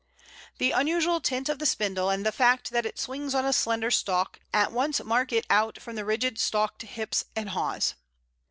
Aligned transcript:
The 0.57 0.71
unusual 0.71 1.21
tint 1.21 1.47
of 1.47 1.59
the 1.59 1.65
Spindle, 1.67 2.09
and 2.09 2.25
the 2.25 2.31
fact 2.31 2.71
that 2.71 2.87
it 2.87 2.97
swings 2.97 3.35
on 3.35 3.45
a 3.45 3.53
slender 3.53 3.91
stalk, 3.91 4.39
at 4.51 4.71
once 4.71 4.99
mark 5.03 5.31
it 5.31 5.45
out 5.47 5.79
from 5.79 5.95
the 5.95 6.03
rigid 6.05 6.39
stalked 6.39 6.81
hips 6.81 7.25
and 7.35 7.49
haws. 7.49 7.93